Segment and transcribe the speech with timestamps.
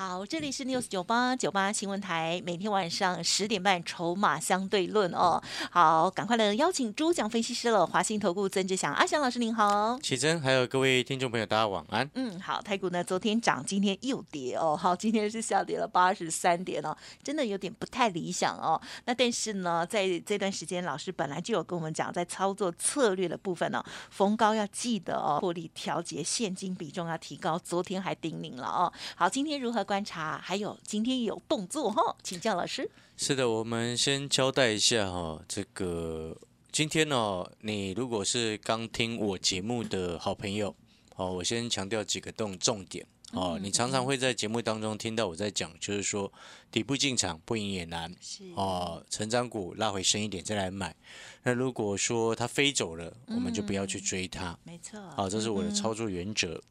[0.00, 5.42] 好，这里是 News 九八九八新闻台，每天晚上十点半《筹码相对论》哦。
[5.70, 9.98] 好，赶快来邀请主讲分析师了，华信投顾曾志祥阿祥老师您好。
[10.00, 12.10] 启真，还有各位听众朋友，大家晚安。
[12.14, 14.74] 嗯，好，台股呢昨天涨，今天又跌哦。
[14.74, 18.80] 好，今天是下跌了八十三点哦，真的有点不太理想哦。
[19.04, 27.58] 那但是呢，在这段时间，老师本来就有跟我们讲，在操作策略的部分呢，逢高要记得哦，获利调节，现金比重要提高。
[27.58, 28.90] 昨天还叮咛了哦。
[29.14, 29.84] 好，今天如何？
[29.90, 32.88] 观察，还有今天有动作哈，请教老师。
[33.16, 36.36] 是的，我们先交代一下哈，这个
[36.70, 40.72] 今天呢，你如果是刚听我节目的好朋友，
[41.16, 43.58] 哦，我先强调几个动重点哦。
[43.60, 46.32] 你常常会在节目当中听到我在讲，就是说
[46.70, 48.14] 底部进场不赢也难，
[48.54, 50.94] 哦，成长股拉回深一点再来买。
[51.42, 55.00] 那如果说它飞走了，我们就不要去追它，没错。
[55.16, 56.62] 好，这是我的操作原则。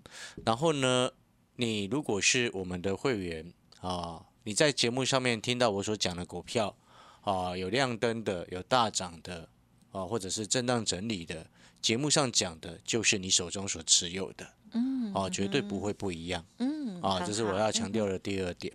[0.45, 1.11] 然后呢？
[1.59, 6.73] 你如果是我们的会员啊，你在节目上面听到我所讲的股票
[7.19, 9.45] 啊，有亮灯的，有大涨的
[9.91, 11.45] 啊，或者是震荡整理的，
[11.81, 18.73] 节目上讲的就是你手中所持有的，嗯，哦，绝对不会不一样，嗯，啊，这是我要强调的第二点。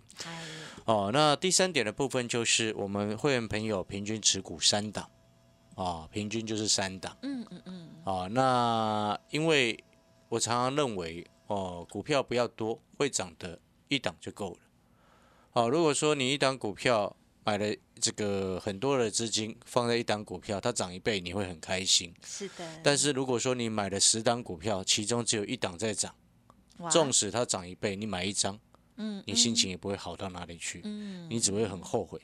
[0.85, 5.09] 哦，那第三点的部分就是我们会员朋友平均持股三档，
[5.73, 9.83] 啊，平均就是三档，嗯嗯嗯，啊，那因为
[10.29, 11.25] 我常常认为。
[11.47, 14.57] 哦，股票不要多，会涨的一档就够了。
[15.51, 22.13] 好，如果说你一档股票买了这个很多的资金放在一档股票，它涨一倍，你会很开心。
[22.25, 22.81] 是的。
[22.83, 26.13] 但是如果说你买了十档股票，其中只有一档在涨，
[26.89, 28.59] 纵使它涨一倍，你买一张，
[28.97, 30.81] 嗯，你心情也不会好到哪里去。
[30.83, 32.19] 嗯，你只会很后悔，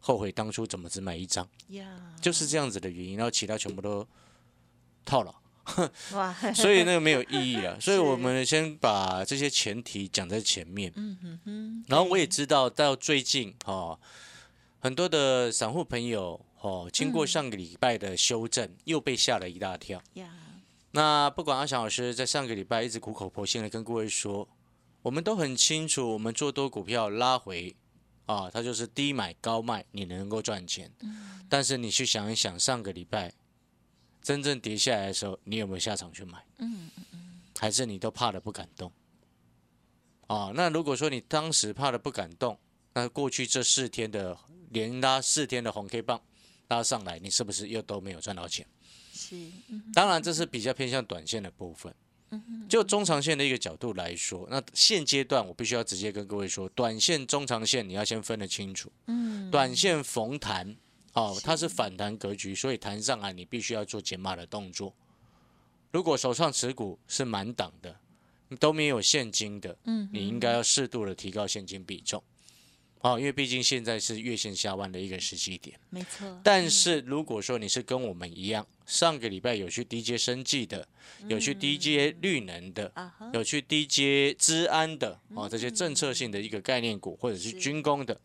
[0.00, 1.46] 后悔当初怎么只买一张。
[1.68, 1.86] 呀，
[2.20, 4.06] 就是这样子的原因，然后其他全部都
[5.04, 5.32] 套了。
[6.14, 10.92] 哇， 所以那个没有意义啊， 所以我们先把这些前提讲在前面。
[10.96, 11.84] 嗯哼哼。
[11.88, 13.98] 然后我也知道，到最近哦，
[14.80, 20.02] 很多的散户朋友哦，经过上个礼拜的修正，又被吓了一大跳。
[20.14, 20.28] 呀。
[20.90, 24.46] 那不管阿翔老师在上个礼拜一直苦口婆心的跟各位说，
[25.00, 27.74] 我们都很清楚，我们做多股票拉回
[28.26, 30.92] 啊，它就是低买高卖，你能够赚钱。
[31.00, 31.40] 嗯。
[31.48, 33.32] 但是你去想一想，上个礼拜。
[34.22, 36.38] 真正跌下来的时候，你有没有下场去买？
[36.58, 38.90] 嗯嗯嗯，还是你都怕的不敢动？
[40.28, 42.56] 啊，那如果说你当时怕的不敢动，
[42.94, 44.38] 那过去这四天的
[44.70, 46.22] 连拉四天的红 K 棒
[46.68, 48.66] 拉上来，你是不是又都没有赚到钱？
[49.12, 49.36] 是，
[49.92, 51.94] 当然这是比较偏向短线的部分。
[52.30, 58.90] 嗯就中长线的一个角度来说，那现阶段我必须要直接跟各位说，短线、中长线你要先分得清楚。
[59.08, 60.74] 嗯，短线逢弹。
[61.14, 64.94] 哦，它是反弹格局，所以弹上来你必须要做减码的动作。
[65.90, 67.94] 如果手上持股是满档的，
[68.58, 72.22] 都没有现金的，嗯，你应该要适度的提高现金比重。
[73.00, 76.40] 哦，因为毕竟现在是月线下弯的一个时机点，没错。
[76.44, 80.86] 但是如果说你是跟我们一样，上个礼拜有去低阶生计的，
[81.26, 82.92] 有去低阶绿能的，
[83.34, 88.18] 有去低阶资安的，哦，这些政策性的一个概念股或者是军工的。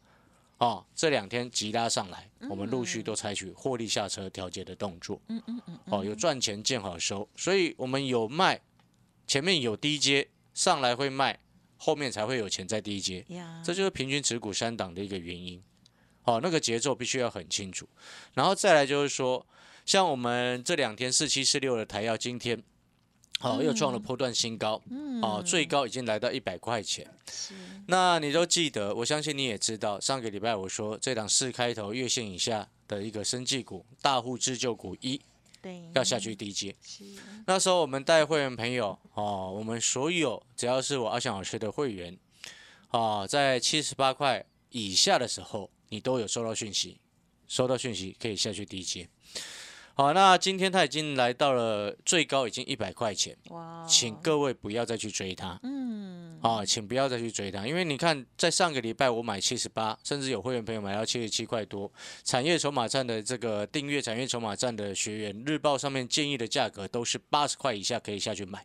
[0.59, 5.21] 哦，这两天急拉上来，我们陆续都采取获利下车调节的动作。
[5.27, 5.79] 嗯嗯嗯。
[5.85, 8.59] 哦，有赚钱见好收，所以我们有卖，
[9.27, 11.39] 前面有低阶上来会卖，
[11.77, 13.23] 后面才会有钱在低阶。
[13.63, 15.61] 这就是平均持股三档的一个原因。
[16.23, 17.87] 哦，那个节奏必须要很清楚。
[18.33, 19.45] 然后再来就是说，
[19.85, 22.63] 像我们这两天四七四六的台药，今天。
[23.39, 24.81] 好，又创了波段新高，
[25.21, 27.07] 哦，最高已经来到一百块钱。
[27.87, 35.21] 那你都记得，我相信你也知道，上个礼拜我说这档四开头月线以下的一个生技股、大户自救股一，
[35.61, 36.75] 对，要下去低阶。
[36.83, 37.03] 是，
[37.45, 42.17] 那时候我们带会员朋友，哦，我们所有只要是我阿翔老师的会员，
[42.89, 46.99] 哦，在七十八块以下的时候，你都有收到讯息，
[47.47, 49.07] 收到讯息可以下去低阶。
[49.97, 53.35] 好，那今天它已经来到了最高，已经一百块钱。
[53.49, 53.83] 哇！
[53.89, 55.59] 请各位不要再去追它。
[55.63, 56.39] 嗯。
[56.39, 61.91] 啊，请不要再去追它，因为你看，在上个礼拜我买七十八，甚至有会员朋友买到七十七块多。
[62.23, 68.63] 产业筹码站的这个订阅产业筹码站的学员日报上面建议的价格都是八十块以下可以下去买。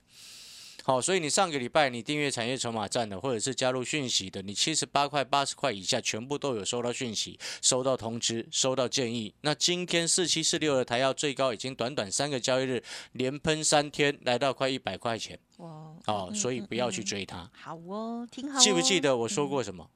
[0.85, 9.33] 好，所以你上个礼拜你订阅产业筹码站的，或者是加入讯息的，你七十八块、八十块以下，全部都有收到讯息、收到通知、收到建议。
[9.43, 12.83] 那今天四七四六的台药最高已经短短三个交易日
[13.13, 15.39] 连喷三天，来到快一百块钱。
[15.59, 15.69] 哇！
[16.07, 17.49] 哦，所以不要去追它。
[17.55, 18.59] 好哦，挺好。
[18.59, 19.89] 记不记得我说过什么？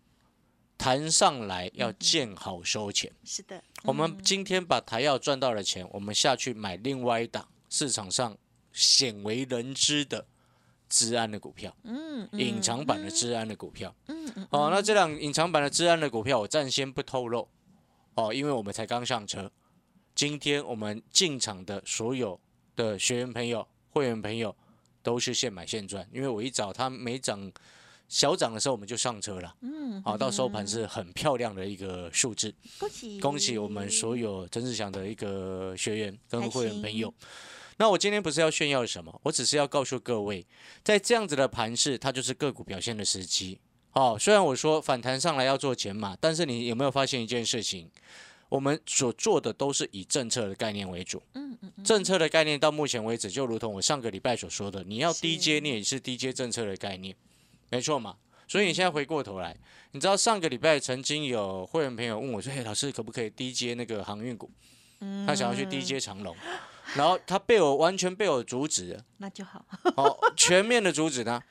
[0.78, 3.10] 谈上来要见好收钱。
[3.24, 3.60] 是的。
[3.82, 8.36] 我们今天把台药赚到的钱，我们下去买另外一档市场上
[8.72, 10.26] 鲜为人知的。
[10.88, 17.48] 治安的股票，嗯，隐藏版的治安的股票，嗯嗯，哦，那这辆隐藏版的治安的股票，我暂先不透露，
[18.14, 19.50] 哦，因为我们才刚上车，
[20.14, 22.38] 今天我们进场的所有
[22.76, 24.54] 的学员朋友、会员朋友
[25.02, 27.50] 都是现买现赚，因为我一早它没涨
[28.08, 33.20] 小涨的时候，我们就上车了，嗯，好，到收盘是很漂亮的一个数字，恭喜。
[33.20, 37.12] 恭喜我们所有曾志祥的一个学员跟会员朋友。
[37.78, 40.46] 那我今天不是要炫耀什么，我只是要告诉各位，
[40.82, 43.58] 在这样子的盘势，它就是个股表现的时机。
[43.92, 47.90] 哦，虽然我说反弹上来要做减码，但是你有没有发现一件事情？
[48.48, 51.20] 我们所做的都是以政策的概念为主。
[51.34, 51.84] 嗯嗯。
[51.84, 57.14] 政策的概念到目前为止，就如同我上个礼拜所说的，你要低阶，你也是低阶政策的概念，
[57.70, 58.16] 没错嘛。
[58.46, 59.56] 所以你现在回过头来，
[59.90, 64.48] 你知道上个礼拜曾经有会员朋友问我说：“嘿，老师可不可以低阶那个航运股？”
[65.26, 66.36] 他想要去低阶长龙。
[66.94, 69.64] 然后他被我完全被我阻止了，那就好，
[69.96, 71.42] 好全面的阻止他。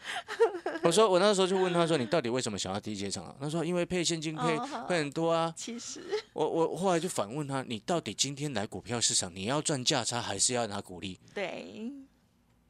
[0.82, 6.02] 我说我那时候就问他说：“你到底为什么想要低阶场？”他说：“因为配现金配会很多啊。”其实
[6.34, 11.92] 我我后来就反问他：“你到底今天来股票市场，你要赚价差还是要拿股利？”对，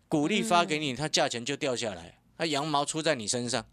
[0.07, 3.65] 股利发给你，它价钱就掉下来，它羊毛出在你身上。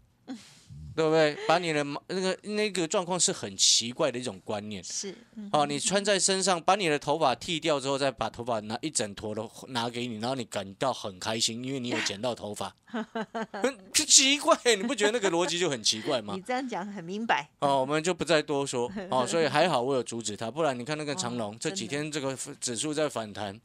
[0.95, 1.35] 对不对？
[1.47, 4.83] 把你的那个那个状况是很奇怪的一种观念。
[4.83, 5.15] 是，
[5.51, 12.75] 哦，你穿在身上，把你的头发剃掉之后，再把头发拿一整坨的拿给你，然后你感到很开心，因为你有剪到头发。
[13.91, 16.35] 就奇怪，你不觉得那个逻辑就很奇怪吗？
[16.35, 17.49] 你这样讲很明白。
[17.59, 18.91] 哦，我们就不再多说。
[19.09, 23.59] 哦，所以还好我有阻止他，不然你看那个长龙这几天这个指数在反弹，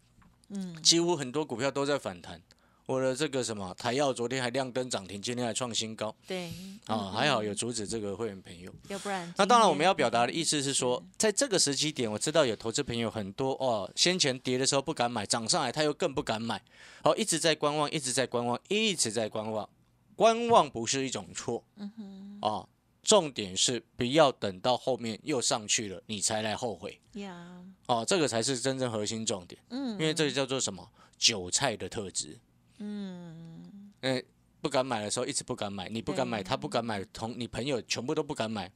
[0.49, 2.41] 嗯，几乎很多股票都在反弹。
[2.89, 6.15] 我的这个什么台药昨天还亮灯涨停，今天还创新高。
[6.27, 6.51] 对，
[6.87, 8.75] 啊，还好有阻止这个会员朋友。
[8.89, 16.63] 要不然，那当然我们要表达的意思是说，在这个时机点，我知道有投资朋友很多哦，先前跌的时候不敢买，涨上来他又更不敢买，
[17.03, 19.69] 哦，一直在观望，一直在观望，一直在观望。
[20.17, 22.67] 观望不是一种错，嗯哼，啊，
[23.03, 26.99] 重点是不要等到后面又上去了，你才来后悔。
[27.13, 29.61] 呀，哦，这个才是真正核心重点。
[29.69, 30.89] 嗯，因为这个叫做什么？
[31.19, 32.39] 韭菜的特质。
[32.79, 34.23] 嗯，哎，
[34.61, 38.71] 不敢买的时候一直不敢买，你不敢买，他不敢买，同你朋友全部都不敢买，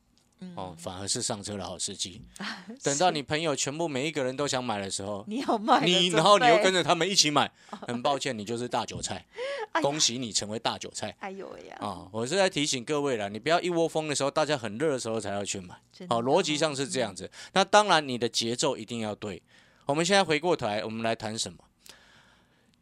[0.57, 2.23] 哦，反而是上车的好时机。
[2.83, 7.51] 等到你朋友全部每一个人都想买的时候，你要卖，你然后你又跟着他们一起买，
[7.87, 9.25] 很抱歉，你就是大韭菜。
[9.81, 11.17] 恭喜你成为大韭菜。
[11.21, 11.77] 哎呦呀！
[11.81, 15.75] 啊，我是在提醒各位了，你不要一窝蜂的时候，大家很热的时候才要去买。
[16.11, 17.31] 好，逻辑上是这样子。
[17.55, 19.43] 那当然，你的节奏一定要对。
[19.87, 21.59] 我们现在回过头来，我们来谈什么？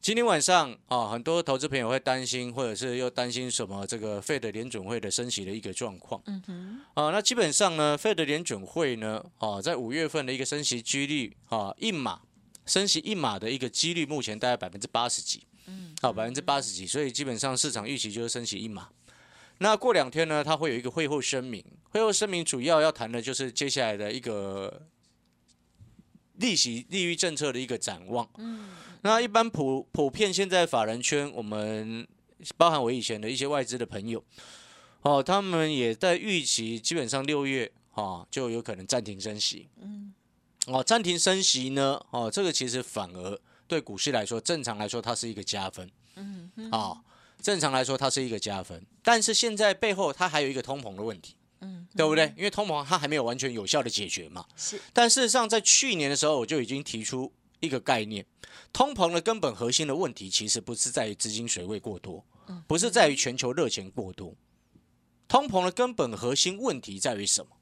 [0.00, 3.86] 今天晚上啊，很多投资朋友会担心，或者是又担心什么？
[3.86, 6.22] 这个费的联准会的升息的一个状况。
[6.24, 6.80] 嗯哼。
[6.94, 12.22] 啊，那基本上呢，费的联准会呢，啊，在五月份的一个升息几率啊，一码
[12.64, 15.42] 升息一码的一个几率，目前大概百分之八十几。
[15.66, 15.94] 嗯。
[16.00, 18.88] 好，百分之八十几，所以基本上市场预期就是升息一码。
[19.58, 24.86] 那过两天呢，它会有一个会后声明，会后声明主要要谈的就是接下来的一个
[26.36, 28.26] 利息利率政策的一个展望。
[28.38, 28.70] 嗯。
[29.02, 32.06] 那一般普普遍现在法人圈，我们
[32.56, 34.22] 包含我以前的一些外资的朋友，
[35.02, 39.68] 哦，他们也在预期，基本上六月哦就有可能暂停升息。
[39.80, 40.12] 嗯，
[40.66, 45.90] 哦，暂停升息呢，哦，这个其实反而对股市来说，正常来说它是一个加分。
[46.16, 47.00] 嗯，啊，
[47.40, 51.36] 正常来说它是一个加分，但是现在背后它还有一个通膨的问题。
[51.62, 52.32] 嗯，对不对？
[52.36, 54.44] 因为通膨它还没有完全有效的解决嘛。
[54.56, 54.80] 是。
[54.94, 57.30] 但事实上，在去年的时候，我就已经提出。
[57.60, 58.26] 一个概念，
[58.72, 62.24] 通膨的根本核心的问题，其实不是在于资金水位过多，
[62.66, 64.34] 不是在于全球热钱过多。
[65.28, 67.52] 通膨的根本核心问题在于什么？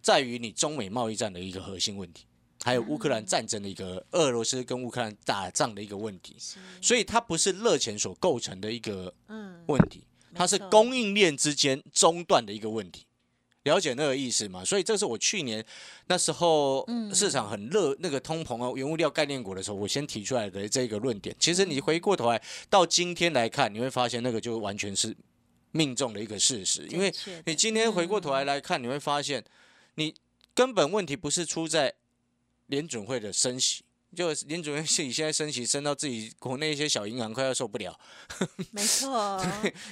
[0.00, 2.24] 在于你中美贸易战的一个核心问题，
[2.64, 6.36] 还有乌克兰战争的一个俄罗斯跟乌克兰打仗的一个问题。
[6.80, 9.14] 所以它不是热钱所构成的一个
[9.66, 13.06] 问题，它是供应链之间中断的一个问题。
[13.64, 14.64] 了解那个意思嘛？
[14.64, 15.64] 所以这是我去年
[16.06, 21.34] 那时候市场很热那个通膨啊，原物料概念股的时候，我先提出来的这个论点。
[21.38, 25.16] 其实你回过头来到今天来看，你会发现那个就完全是
[25.70, 26.86] 命中的一个事实。
[26.88, 27.12] 因为
[27.46, 29.44] 你今天回过头来来看，你会发现
[29.94, 30.12] 你
[30.54, 31.94] 根本问题不是出在
[32.66, 37.98] 联准会的升息，就林主任自己现在升息升到自己国内一些小银行快要受不了。
[38.72, 39.42] 没错，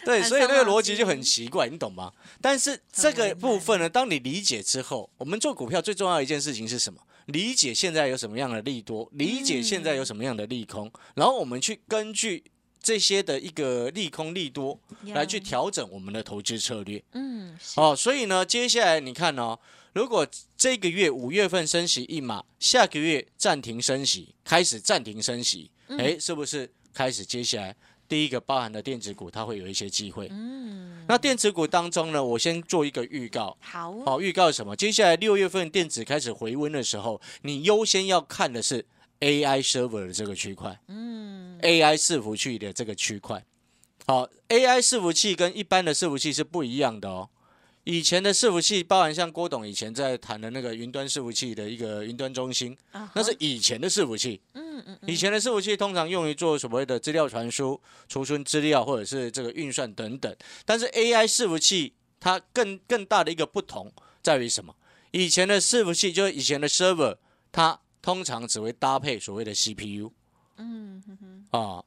[0.04, 2.12] 对，很所以那个逻辑就很奇怪，你懂吗？
[2.40, 7.00] 但是这个部分呢，当你理解之后，我们做股票最重要的一件事情是什么？
[7.26, 12.42] 理解现在有什么样的利多，理解现在有什么样的利空，然后我们去根据
[12.82, 14.76] 这些的一个利空利多
[15.14, 17.00] 来去调整我们的投资策略。
[17.12, 19.56] 嗯，哦，所以呢，接下来你看哦，
[19.92, 27.74] 如果这个月五月份升息一码，下个月暂停升息，开始暂停升息，哎、是不是开始接下来
[28.08, 30.28] 第一个包含的电子股它会有一些机会？
[30.30, 33.56] 嗯，那电子股当中呢，我先做一个预告。
[33.60, 34.76] 好哦，好、预告什么？
[34.76, 38.86] 接下来六月份电子开始回温的时候，你优先要看的是
[39.20, 40.80] AI server 的这个区块。
[40.88, 43.44] 嗯，AI 伺服器的这个区块。
[44.06, 47.28] 好，AI 伺服器跟一般的伺服器是不一样的哦。
[47.84, 54.40] 以前的伺服器，包含像郭董以前在谈的那个云端伺服器的一个云端中心，啊那是以前的伺服器。
[54.52, 60.34] 嗯嗯以前的伺服器通常用于做所谓的资料传输、储存资料或者是这个运算等等。
[60.64, 63.90] 但是 AI 伺服器它更更大的一个不同
[64.22, 64.74] 在于什么？
[65.12, 67.16] 以前的伺服器就是以前的 server，
[67.50, 70.12] 它通常只会搭配所谓的 CPU。
[70.58, 71.82] 嗯哼哼，啊，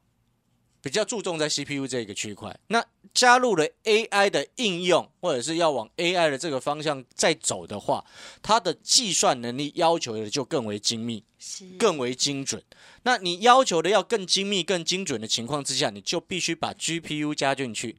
[0.83, 2.59] 比较注重在 CPU 这个区块。
[2.67, 8.03] 那加入了 AI 的应用，或者是要往 AI 的这个方向再走的话，
[8.41, 12.61] 它的计算能力要求的就更为精密、是更为精准。
[13.03, 17.95] 那你要求的要更精密、更精准的情况之下，你就必须把 GPU 加进去。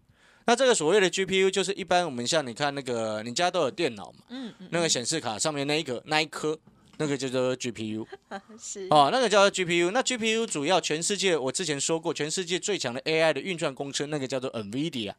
[0.47, 6.59] 那这个所谓的 GPU 就是一般我们像你看那个你家都有电脑嘛，嗯嗯那个显示卡上面那一个那一颗，
[6.99, 8.07] 那个叫做 GPU。
[8.59, 9.91] 是哦，那个叫做 GPU。
[9.91, 15.15] 那 GPU 主要全世界，我之前说过，全世界最强的 AI 的运算公司，那个叫做 NVIDIA。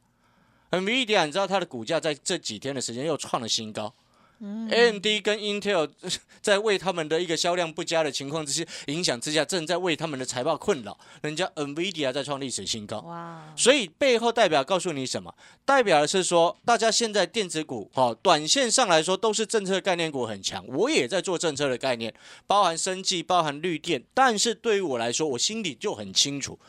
[0.72, 3.94] NVIDIA，你知道它的股价在这几天的时间又创了新高。
[4.42, 5.90] AMD 跟 Intel
[6.42, 10.98] 在为他们的一个销量不佳的情况之下影响之下，正在为他们的财报困扰。
[11.22, 13.00] 人家 NVIDIA 在创历史新高。
[13.00, 15.34] 哇，所以背后代表告诉你什么？
[15.66, 20.64] 代表的是说，大家现在电子股，哦，短线上来说都是政策概念股很强。
[20.68, 22.14] 我也在做政策的概念，
[22.46, 24.04] 包含生技，包含绿电。
[24.14, 26.60] 但是对于我来说，我心里就很清楚，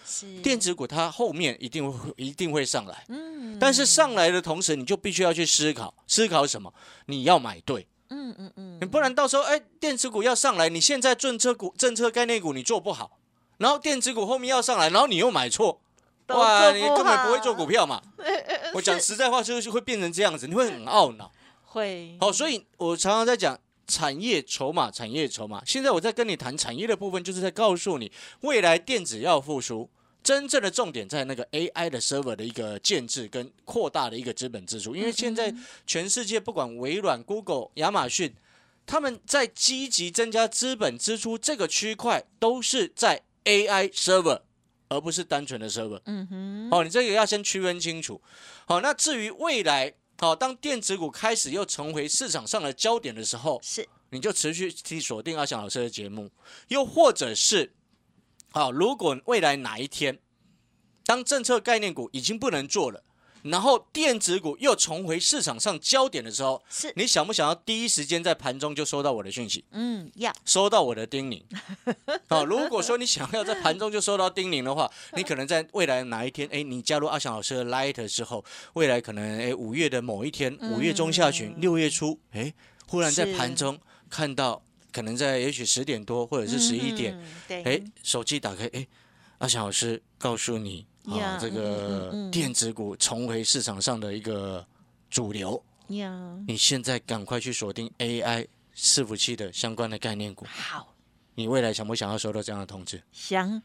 [0.42, 3.04] 电子股它后面一定会一定会上来。
[3.08, 6.72] 嗯但是上来的同时，你就必须要去思考，思考什么？
[7.06, 7.86] 你要买对。
[8.08, 13.18] 嗯嗯嗯，你不然到时候，哎，电子股要上来，你现在政策股、政策概念股你做不好，
[13.58, 15.80] 然后电子股后面要上来，然后你又买错，
[16.28, 18.00] 哇，你根本不会做股票嘛。
[18.74, 21.32] 我讲实在话，就是会变成这样子，你会很懊恼。
[21.64, 23.58] 会好，所以我常常在讲
[23.88, 25.60] 产业筹码，产业筹码。
[25.66, 29.90] 现在我在跟你谈产业的部分，就是在告诉你，未来电子要复苏，
[30.26, 34.96] 真正的重点在那个 AI 的 server 的一个建制跟扩大的一个资本支出。
[34.96, 35.54] 因为现在
[35.86, 38.34] 全世界不管微软、Google、亚马逊，
[38.84, 44.40] 他们在积极增加资本支出这个区块，都是在 AI server，
[44.88, 46.00] 而不是单纯的 server。
[46.06, 48.20] 嗯哼，哦，你这个要先区分清楚。
[48.66, 56.28] 好，那至于未来，好，当电子股开始又重回市场上的焦点的时候，是你就持续去锁定阿翔老师的节目，
[56.66, 57.72] 又或者是，
[58.56, 60.18] 好，如果未来哪一天，
[61.04, 63.02] 当政策概念股已经不能做了，
[63.42, 69.62] 然后电子股又重回市场上焦点的时候，是，你想不想要第一时间在盘中就收到我的讯息？
[69.72, 71.42] 嗯要收到我的叮咛。
[72.30, 82.54] 好，如果说你想要在盘中就收到叮咛的话， 你可能在未来哪一天，哎，你加入阿翔老师的 Light 之后，未来可能哎五月的某一天，五月中下旬、六月初，哎，
[82.88, 84.62] 忽然在是盘中看到，
[84.96, 88.86] 可能在也许十点多或者是十一点，嗯对，哎，手机打开，哎，
[89.36, 94.66] 阿翔老师告诉你，啊，这个电子股重回市场上的一个
[95.10, 96.10] 主流，呀
[96.48, 100.46] 你现在赶快去锁定 AI 伺服器的相关的概念股。
[100.48, 100.88] 好
[101.36, 103.00] 你未来想不想要收到这样的通知？
[103.12, 103.62] 想。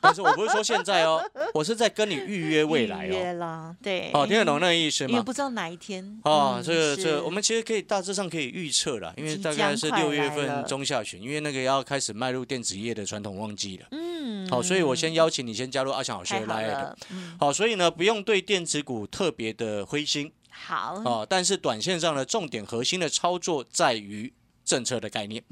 [0.00, 1.22] 但是我不是说现在哦，
[1.54, 3.06] 我是在跟你预约未来哦。
[3.06, 3.34] 预约哦。
[3.34, 5.10] 了，对，哦，听得懂那个意思吗？
[5.10, 6.20] 因为不知道哪一天。
[6.24, 13.86] 哦，嗯这个这个，我们其实可以大致上可以预测了，因为大概是六月份中下旬，因为那个要开始迈入电子业的传统旺季了。
[13.92, 14.48] 嗯。
[14.48, 16.94] 好，所以我先邀请你先加入阿翔老师的 Line
[17.38, 20.32] 好，所以呢，不用对电子股特别的灰心。
[20.50, 21.00] 好。
[21.04, 24.32] 哦，但是短线上的重点核心的操作在于
[24.64, 25.44] 政策的概念。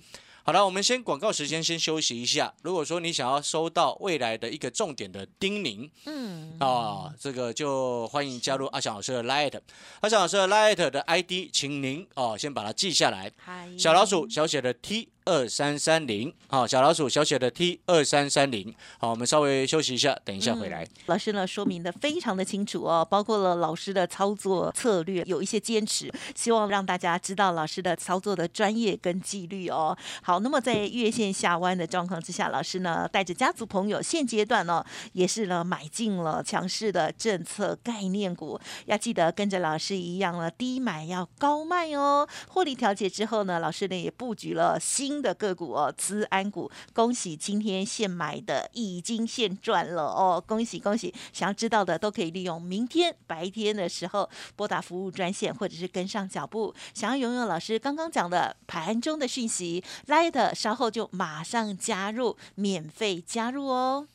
[0.43, 2.53] 好了，我们先广告时间先休息一下。
[2.63, 9.61] 如果说你想要收到未来的一个重点的叮咛嗯啊，这个就欢迎加入阿翔老师的 Light。
[10.01, 13.31] 阿翔老师的 Light 的 ID，请您哦先把它记下来。
[13.79, 20.85] 小老鼠小写的 T 二三三零，好，小老鼠小写的 T 二三三零，好，我们稍微休息一下，等一下回来。
[21.07, 29.97] 老师呢说明的非常的清楚哦，包括了老师的操作策略有一些坚持，希望让大家知道老师的操作的专业跟纪律哦。
[30.21, 42.29] 好，那么在月线下弯的状况之下，老师呢带着家族朋友，现阶段呢也是呢买进了强势的政策概念股，要记得跟着老师一样了，低买要高卖哦。
[42.49, 46.71] 获利调节之后呢，老师呢也布局了新的个股哦，资安股。
[46.93, 51.15] 恭喜今天现买的已经现赚了哦，恭喜恭喜！
[51.33, 56.75] 想要知道的都可以利用明天白天的时候拨打服务专线，或者是跟上脚步。
[56.95, 64.07] 想要拥有老师刚刚讲的盘中的讯息，Light 稍后就马上加入，免费加入哦。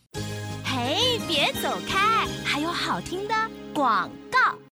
[0.64, 3.34] 嘿，别走开，还有好听的
[3.74, 4.65] 广告。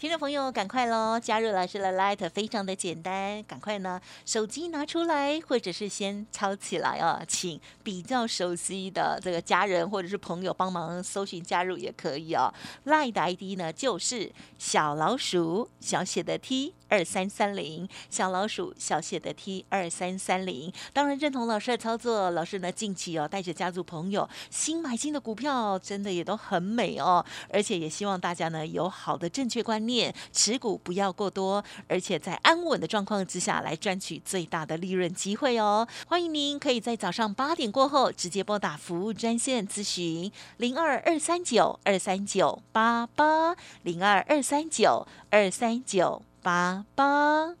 [0.00, 1.20] 听众朋友，赶快喽！
[1.20, 12.50] 加入老师的 Light 非常的简单，赶快呢，手机拿出来，或者是先抄起来哦，请比较熟悉的这个家人或者是朋友帮忙搜寻加入也可以哦。
[12.86, 20.72] Light 的 ID 呢就是小老鼠小写的 T 二三三零，小老鼠小写的 T 二三三零。
[20.94, 29.89] 当然认同老师的操作，老师呢近期哦带着家族朋友新买进的股票，真的也都很美哦，而且也希望大家呢有好的正确观念。
[30.32, 35.86] 持股不要过多，而且在安稳的状况之下来赚取最大的利润机会哦。
[36.06, 47.54] 欢迎您可以在早上八点过后直接拨打服务专线咨询零二二三九二三九八八零二二三九二三九八八。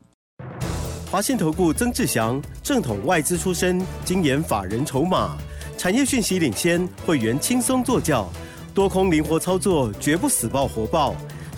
[1.10, 5.36] 华信投顾曾志祥，正统外资出身，精研法人筹码，
[5.76, 8.28] 产业讯息领先，会员轻松做教，
[8.72, 11.16] 多空灵活操作，绝不死爆活爆。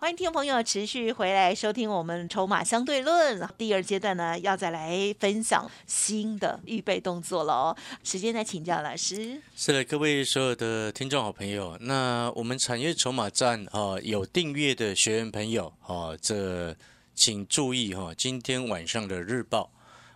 [0.00, 7.76] 欢迎听众朋友持续回来收听我们筹码相对论第二阶段呢，要再来分享新的预备动作了哦。
[8.04, 9.42] 时间再请教老师。
[9.56, 16.76] 是的，各位所有的听众好朋友，那我们产业筹码站啊，有订阅的学员朋友啊，这
[17.16, 19.68] 请注意哈，今天晚上的日报。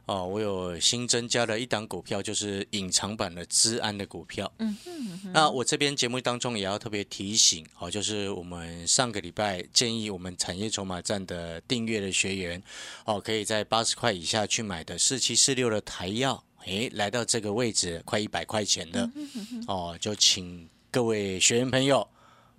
[0.07, 4.53] 哦，我有新增加了一档股票，就是隐藏版的资安的股票。
[4.59, 12.61] 嗯哼，那我这边节目当中也要特别提醒，哦，就是我们上个礼拜建议我们产业筹码站的订阅的学员，
[13.05, 19.09] 哦，可以在八十块以下去买的四七四六的台药，诶，来到这个位置快一百块钱的，
[19.69, 22.07] 哦，就请各位学员朋友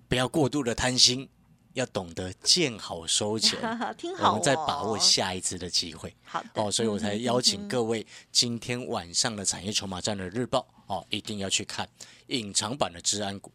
[0.07, 1.27] 不要过度的贪心。
[1.73, 3.59] 要懂得见好收钱，
[3.97, 6.15] 听好，我们再把握下一次的机会。
[6.23, 11.87] 好哦，所以我才邀请各位今天晚上的产业筹码站的日报哦，一定要去看
[12.27, 13.51] 隐藏版的治安股。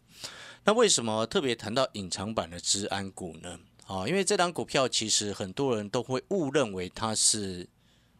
[0.65, 3.57] 那为什么特别谈到隐藏版的治安股呢？
[3.87, 7.67] 哦，因为这档股票其实很多人都会误认为它是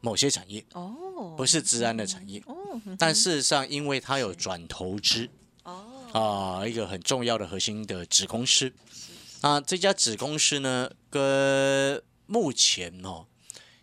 [0.02, 2.56] 某些产业哦，不是治安的产业哦。
[2.98, 5.30] 但事实上，因为它有转投资
[5.64, 8.72] 哦啊，一个很重要的核心的子公司。
[9.42, 13.26] 那这家子公司呢，跟目前哦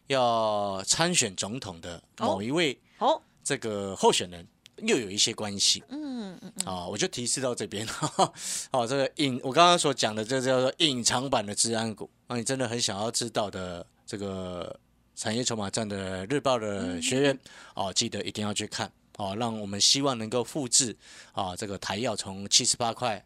[0.07, 5.83] 要参选总统的某一位哦这个候选人又有一些关系。
[5.88, 7.88] 嗯嗯啊，我就提示到这边。
[8.71, 12.11] 哦，这个隐我刚刚所讲的这叫做隐藏版的治安股。
[12.29, 14.79] 那你真的很想要知道的这个
[15.14, 17.38] 产业筹码站的日报的学员
[17.75, 20.95] 哦，记得一定要去看哦，让我们希望能够复制
[21.33, 23.25] 啊这个台药从七十八块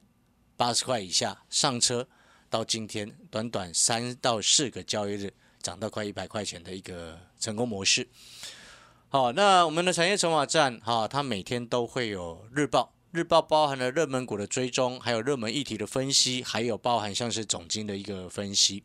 [0.56, 2.06] 八十块以下上车。
[2.50, 5.32] 到今天短短三到四个交易日，
[5.62, 8.08] 涨到快一百块钱的一个成功模式。
[9.08, 18.82] 好，那我们的产业筹码站哈，它每天都会有日报，日报包含了热门股的追踪，还有热门议题的分析，还有包含像是总金的一个分析。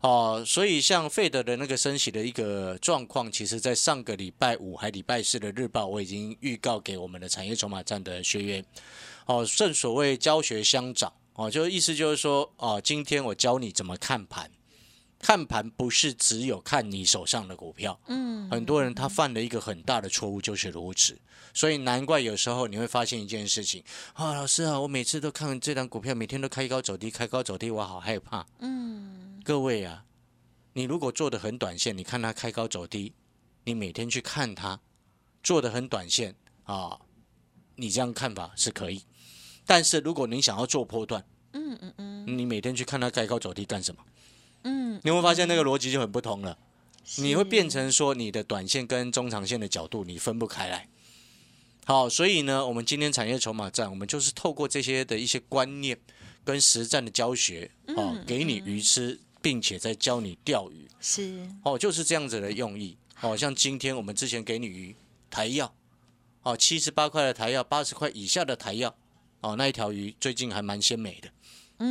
[0.00, 8.64] 哦，所以像费德的那个升息的一个状况，其实在上个礼拜五还礼拜四的日报，我已经预告给我们的产业筹码站的学员。
[9.26, 11.12] 哦，正所谓教学相长。
[11.34, 14.50] 哦，就意思就是说，哦，今天我教你怎么看盘，
[15.18, 21.18] 看盘不是只有看你手上的股票，嗯，很多人他犯了一个很大的错误，就是如此，
[21.54, 30.04] 所以难怪有时候你会发现一件事情，啊，老师啊，我每次都看这张股票，每天都开高走低，开高走低，我好害怕，嗯，各位啊，
[30.74, 33.14] 你如果做的很短线，你看它开高走低，
[33.64, 34.78] 你每天去看它，
[35.42, 37.00] 做的很短线啊，
[37.76, 39.02] 你这样看法是可以。
[39.66, 44.02] 但是如果您想要做波段，嗯嗯嗯，你每天去看它开高走低干什么？
[44.64, 46.56] 嗯，你会发现那个逻辑就很不同了。
[47.16, 50.88] 你会变成说你的短线跟中长线的角度你分不开来。
[51.84, 55.98] 好，所以呢，我们今天产业筹码战，我们就是透过这些的一些观念
[56.44, 60.88] 跟实战的教学，哦，给你鱼吃，并且在教你钓鱼。
[61.00, 62.96] 是，哦，就是这样子的用意。
[63.20, 64.94] 哦，像今天我们之前给你鱼
[65.28, 65.74] 台药，
[66.44, 68.94] 哦，七十八块的台药，八十块以下的台药，
[69.42, 71.28] 哦，那一条鱼最近还蛮鲜美的。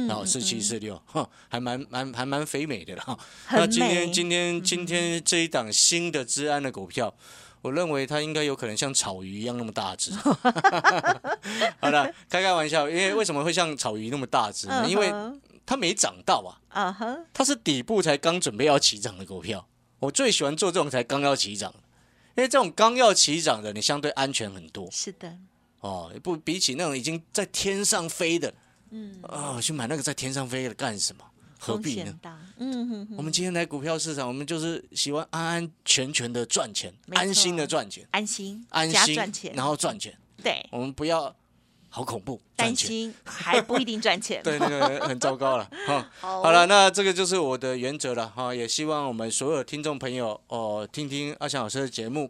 [0.08, 3.20] 然后四七四六，哈，还蛮蛮还蛮肥美的了。
[3.52, 7.14] 那今天今天今天这一档新的治安的股票，
[7.62, 10.14] 我认为它应该有可能像草鱼一样那么大只。
[11.82, 14.88] 好了，开开玩笑，因为为什么会像草鱼那么大只呢？
[14.88, 15.12] 因为
[15.66, 16.56] 它没涨到啊。
[16.70, 19.68] 啊哈，它是底部才刚准备要起涨的股票。
[20.00, 21.74] 我最喜欢做这种才刚要起涨，
[22.38, 24.90] 因为这种刚要起涨的，你相对安全很多。
[24.90, 25.38] 是的。
[25.82, 28.54] 哦，不比起那种已经在天上飞的。
[28.94, 31.24] 嗯啊，去买那个在天上飞的干什么？
[31.58, 32.14] 何必呢？
[32.58, 33.16] 嗯哼哼。
[33.18, 40.18] 我们今天来股票市场，我们就是喜欢安安全全的赚钱，安心的赚钱，安心安心赚钱，然后赚钱。
[40.44, 41.34] 对，我们不要
[41.88, 44.42] 好恐怖，担心还不一定赚钱。
[44.44, 45.72] 对，那个很糟糕了。
[45.88, 48.28] 哈，好了，那这个就是我的原则了。
[48.28, 52.30] 哈，也希望我们所有听众朋友哦，听听阿翔老师的节目。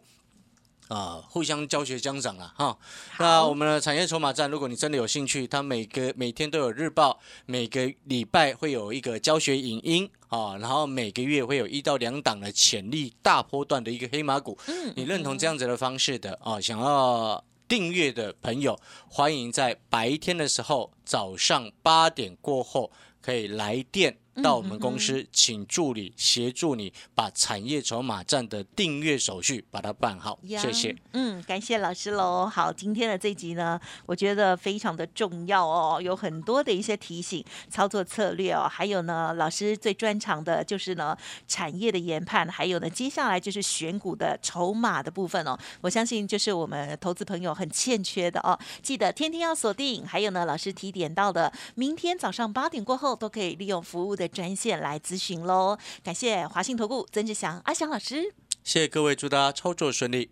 [0.92, 2.78] 啊，互相教学相长了哈。
[3.18, 14.58] 那我们的产业筹码站，如果你真的有兴趣，它每个每天都有日报，每个礼拜会有一个教学影音啊，然后每个月会有一到两档的潜力大波段的一个黑马股。
[14.68, 16.60] 嗯，你认同这样子的方式的啊？
[16.60, 18.78] 想要订阅的朋友，
[19.08, 24.18] 欢迎在白天的时候，早上八点过后可以来电。
[24.42, 30.96] 到我们公司，请助理协助你把产业筹码站的订阅手续把它办好，谢谢。
[31.12, 32.46] 嗯，感谢老师喽。
[32.48, 45.60] 好，今天的这集呢，我觉得非常的重要哦，有很多的一些提醒、操作策略哦，还有呢，老师最专长的就是呢产业的研判，还有呢接下来就是选股的筹码的部分哦。
[45.82, 50.06] 我相信就是我们投资朋友很欠缺的哦，记得天天要锁定。
[50.06, 54.16] 还有呢，老师提点到的，明天早上八点过后都可以利用服务。
[54.22, 60.30] 的专线来咨询喽，感谢华信投顾曾志祥阿祥老师，谢谢各位，祝大家操作顺利。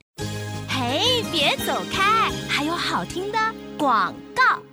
[0.70, 3.40] 嘿，别走开，还有好听的
[3.78, 4.69] 广告。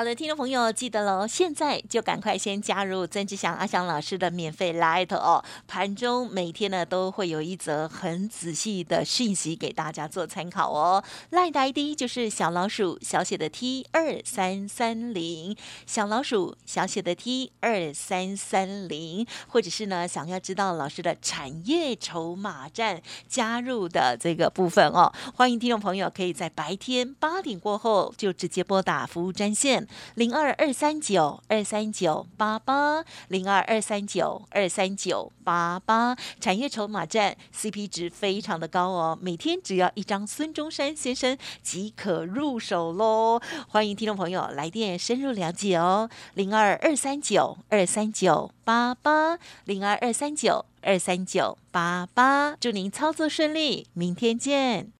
[0.00, 5.44] 好的，听众朋友记得喽，现在就赶快先加入曾志祥阿祥老师的免费 Light 哦。
[5.68, 11.04] 盘中每天呢都会有一则很仔细的讯息给大家做参考哦。
[11.32, 29.86] Light ID 就是小老鼠小写的 T 二三三零，小老鼠小写的 T 二三三零，或者是呢想要知道老师的产业筹码站加入的这个部分哦，欢迎听众朋友可以在白天八点过后就直接拨打服务专线。
[30.14, 43.40] 零二二三九二三九八八，零二二三九二三九八八，产业筹码站 CP 值非常的高哦，每天只要一张孙中山先生即可入手喽。
[43.68, 54.99] 欢迎听众朋友来电深入了解哦，零二二三九二三九八八，零二二三九二三九八八，祝您操作顺利，明天见。